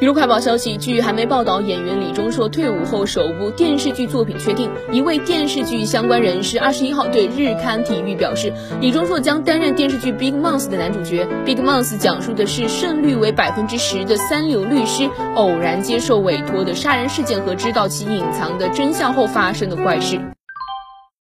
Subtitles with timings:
[0.00, 4.70] 娱乐快报消息，据韩媒报道，演员李钟硕退伍后首部电视剧作品确定。
[4.90, 8.50] 一位电视剧相关人士二十一号对日刊体育表示，
[8.80, 11.26] 李钟硕将担任电视剧《Big Mouth》的男主角。
[11.44, 20.18] 《Big Mouth》讲述的是胜率为百分之十的三流律师偶然接受委托的杀人事件和知道其隐藏的真相后发生的怪事。